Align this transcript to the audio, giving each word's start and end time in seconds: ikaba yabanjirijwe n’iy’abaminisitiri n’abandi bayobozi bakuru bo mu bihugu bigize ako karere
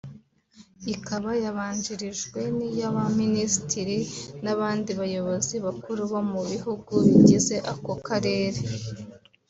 ikaba 0.93 1.29
yabanjirijwe 1.43 2.41
n’iy’abaminisitiri 2.57 3.97
n’abandi 4.43 4.91
bayobozi 4.99 5.55
bakuru 5.65 6.01
bo 6.11 6.21
mu 6.31 6.41
bihugu 6.51 6.93
bigize 7.05 7.55
ako 7.73 7.93
karere 8.07 8.59